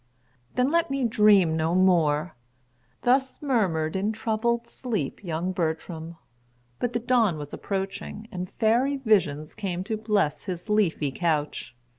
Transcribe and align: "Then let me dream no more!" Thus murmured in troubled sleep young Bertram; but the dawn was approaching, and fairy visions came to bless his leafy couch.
"Then 0.55 0.71
let 0.71 0.89
me 0.89 1.03
dream 1.03 1.55
no 1.55 1.75
more!" 1.75 2.33
Thus 3.03 3.39
murmured 3.39 3.95
in 3.95 4.11
troubled 4.11 4.65
sleep 4.67 5.23
young 5.23 5.51
Bertram; 5.51 6.17
but 6.79 6.93
the 6.93 6.99
dawn 6.99 7.37
was 7.37 7.53
approaching, 7.53 8.27
and 8.31 8.49
fairy 8.53 8.97
visions 8.97 9.53
came 9.53 9.83
to 9.83 9.97
bless 9.97 10.45
his 10.45 10.69
leafy 10.69 11.11
couch. 11.11 11.75